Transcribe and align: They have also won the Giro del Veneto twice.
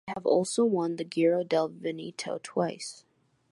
They 0.07 0.13
have 0.15 0.25
also 0.25 0.65
won 0.65 0.95
the 0.95 1.03
Giro 1.03 1.43
del 1.43 1.67
Veneto 1.67 2.39
twice. 2.41 3.03